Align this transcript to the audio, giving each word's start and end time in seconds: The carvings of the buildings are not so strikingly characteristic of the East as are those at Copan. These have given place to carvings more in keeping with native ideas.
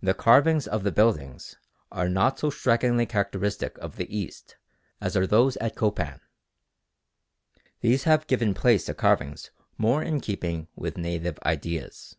The 0.00 0.14
carvings 0.14 0.66
of 0.66 0.82
the 0.82 0.90
buildings 0.90 1.58
are 1.92 2.08
not 2.08 2.38
so 2.38 2.48
strikingly 2.48 3.04
characteristic 3.04 3.76
of 3.76 3.96
the 3.96 4.08
East 4.16 4.56
as 4.98 5.14
are 5.14 5.26
those 5.26 5.58
at 5.58 5.76
Copan. 5.76 6.22
These 7.82 8.04
have 8.04 8.26
given 8.28 8.54
place 8.54 8.86
to 8.86 8.94
carvings 8.94 9.50
more 9.76 10.02
in 10.02 10.22
keeping 10.22 10.68
with 10.74 10.96
native 10.96 11.38
ideas. 11.44 12.16